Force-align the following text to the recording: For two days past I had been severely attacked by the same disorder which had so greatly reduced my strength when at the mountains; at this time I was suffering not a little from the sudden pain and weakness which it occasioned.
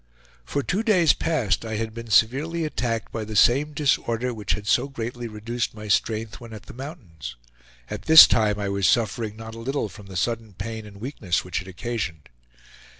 For 0.43 0.63
two 0.63 0.81
days 0.81 1.13
past 1.13 1.63
I 1.63 1.75
had 1.75 1.93
been 1.93 2.09
severely 2.09 2.65
attacked 2.65 3.11
by 3.11 3.23
the 3.23 3.35
same 3.35 3.71
disorder 3.73 4.33
which 4.33 4.53
had 4.53 4.65
so 4.65 4.87
greatly 4.87 5.27
reduced 5.27 5.75
my 5.75 5.87
strength 5.89 6.39
when 6.41 6.53
at 6.53 6.63
the 6.63 6.73
mountains; 6.73 7.35
at 7.87 8.05
this 8.05 8.25
time 8.25 8.57
I 8.57 8.67
was 8.67 8.87
suffering 8.87 9.35
not 9.35 9.53
a 9.53 9.59
little 9.59 9.89
from 9.89 10.07
the 10.07 10.17
sudden 10.17 10.53
pain 10.53 10.87
and 10.87 10.97
weakness 10.99 11.45
which 11.45 11.61
it 11.61 11.67
occasioned. 11.67 12.29